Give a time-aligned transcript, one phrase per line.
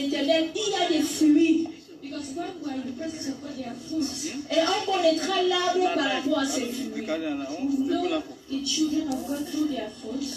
[0.00, 1.68] il y a des fruits.
[2.00, 2.10] Et
[4.62, 7.06] on connaîtra l'arbre par rapport à ses fruits.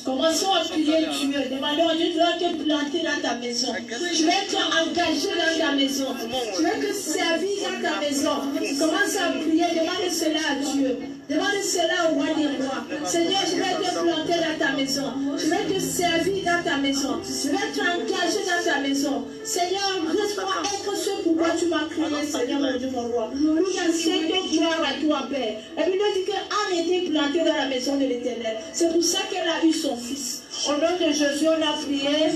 [0.04, 1.42] Commençons à prier Dieu.
[1.52, 3.74] Demandons à Dieu de te planter dans ta maison.
[3.88, 6.08] Tu veux être engagé dans ta maison.
[6.56, 8.36] Tu veux te servir dans ta maison.
[8.80, 9.66] Commence à prier.
[9.72, 10.90] Demande cela à Dieu.
[11.30, 12.82] Demande cela au roi des rois.
[13.06, 14.61] Seigneur, je vais te planter dans ta maison.
[14.88, 17.20] Je vais te servir dans ta maison.
[17.24, 19.26] Je vais être engagé dans ta maison.
[19.44, 23.32] Seigneur, laisse-moi être ce pour quoi tu m'as créé, Seigneur, mon Dieu, mon roi.
[23.36, 25.58] Nous enseignons gloire à toi, Père.
[25.78, 28.58] Puis nous dit qu'Anne était plantée dans la maison de l'éternel.
[28.74, 30.44] C'est pour ça qu'elle a eu son fils.
[30.68, 32.32] Au nom de Jésus, on a prié.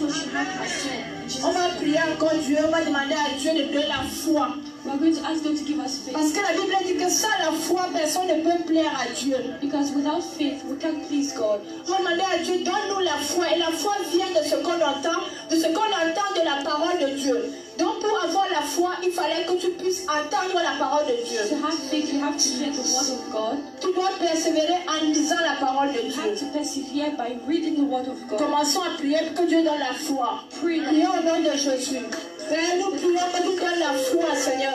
[1.44, 2.58] On va prier encore Dieu.
[2.66, 4.56] On va demander à Dieu de donner la foi.
[4.86, 7.10] We are going to ask God to give us Parce que la Bible dit que
[7.10, 7.52] sans la
[7.96, 9.38] personne ne peut plaire à Dieu.
[9.62, 11.62] Because without faith, we can't please God.
[11.88, 13.46] On va demander à Dieu, donne-nous la foi.
[13.56, 17.00] Et la foi vient de ce qu'on entend, de ce qu'on entend de la parole
[17.00, 17.52] de Dieu.
[17.78, 21.40] Donc pour avoir la foi, il fallait que tu puisses entendre la parole de Dieu.
[21.50, 23.58] To have faith, you have to hear the word of God.
[23.82, 26.48] Tu dois persévérer en lisant la parole de You have Dieu.
[26.48, 28.40] to persevere by reading the word of God.
[28.40, 30.46] Commençons à prier pour que Dieu donne la foi.
[30.62, 32.00] Prions au nom de Jésus.
[32.48, 34.72] Père, nous prions que tu donnes la foi, Seigneur.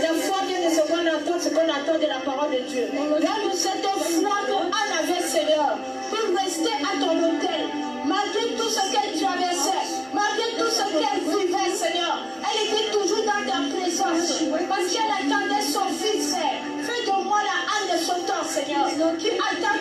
[0.00, 0.23] La foi
[1.54, 2.88] qu'on de la parole de Dieu.
[2.90, 5.78] Donne-nous cette foi que Anne avait, Seigneur,
[6.10, 7.70] pour rester à ton hôtel.
[8.04, 13.44] Malgré tout ce qu'elle traversait, malgré tout ce qu'elle vivait, Seigneur, elle était toujours dans
[13.46, 14.42] ta présence.
[14.68, 16.34] Parce qu'elle attendait son fils.
[16.82, 18.86] Fais de moi la Anne de son temps, Seigneur,
[19.18, 19.78] qui attend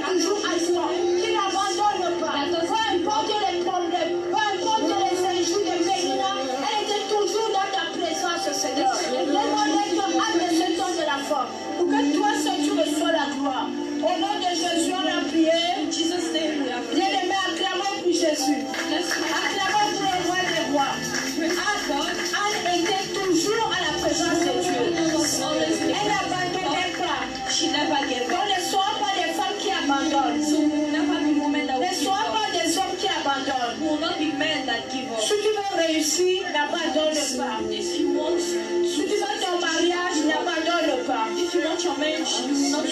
[36.17, 37.59] réussir, n'abandonne pas.
[37.71, 41.27] Si tu veux ton mariage, n'abandonne pas.
[41.35, 41.57] Si tu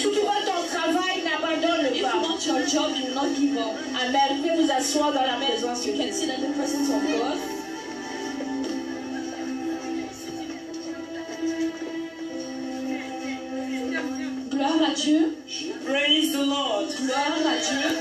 [0.09, 2.17] veux ton travail, n'abandonne If you pas.
[2.21, 3.75] want your job, you not give up.
[4.01, 4.41] Amen.
[4.41, 7.37] Vous vous asseoir dans la présence You can sit in the presence of God.
[14.49, 15.38] Gloire à Dieu.
[15.85, 16.88] Praise the Lord.
[16.99, 17.97] Gloire à Dieu.